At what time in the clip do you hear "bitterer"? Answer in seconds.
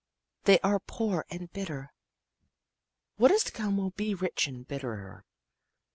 4.67-5.25